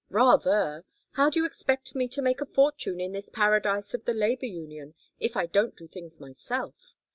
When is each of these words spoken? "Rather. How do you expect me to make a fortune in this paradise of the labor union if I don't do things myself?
"Rather. 0.09 0.83
How 1.11 1.29
do 1.29 1.37
you 1.39 1.45
expect 1.45 1.93
me 1.93 2.07
to 2.07 2.23
make 2.23 2.41
a 2.41 2.47
fortune 2.47 2.99
in 2.99 3.11
this 3.11 3.29
paradise 3.29 3.93
of 3.93 4.03
the 4.05 4.15
labor 4.15 4.47
union 4.47 4.95
if 5.19 5.37
I 5.37 5.45
don't 5.45 5.77
do 5.77 5.85
things 5.87 6.19
myself? 6.19 6.95